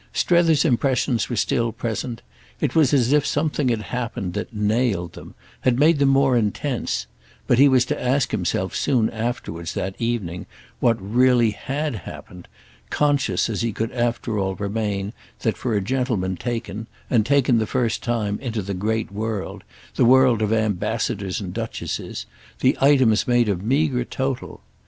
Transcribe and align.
Strether's 0.13 0.65
impressions 0.65 1.29
were 1.29 1.35
still 1.35 1.71
present; 1.71 2.23
it 2.59 2.73
was 2.73 2.91
as 2.91 3.13
if 3.13 3.23
something 3.23 3.69
had 3.69 3.83
happened 3.93 4.33
that 4.33 4.51
"nailed" 4.51 5.13
them, 5.13 5.35
made 5.63 5.99
them 5.99 6.09
more 6.09 6.35
intense; 6.35 7.05
but 7.45 7.59
he 7.59 7.67
was 7.67 7.85
to 7.85 8.03
ask 8.03 8.31
himself 8.31 8.75
soon 8.75 9.11
afterwards, 9.11 9.75
that 9.75 9.93
evening, 9.99 10.47
what 10.79 10.97
really 10.99 11.51
had 11.51 11.93
happened—conscious 11.97 13.47
as 13.47 13.61
he 13.61 13.71
could 13.71 13.91
after 13.91 14.39
all 14.39 14.55
remain 14.55 15.13
that 15.41 15.55
for 15.55 15.75
a 15.75 15.81
gentleman 15.81 16.35
taken, 16.35 16.87
and 17.07 17.23
taken 17.23 17.59
the 17.59 17.67
first 17.67 18.01
time, 18.01 18.39
into 18.39 18.63
the 18.63 18.73
"great 18.73 19.11
world," 19.11 19.63
the 19.97 20.03
world 20.03 20.41
of 20.41 20.51
ambassadors 20.51 21.39
and 21.39 21.53
duchesses, 21.53 22.25
the 22.61 22.75
items 22.81 23.27
made 23.27 23.47
a 23.47 23.55
meagre 23.55 24.03
total. 24.03 24.63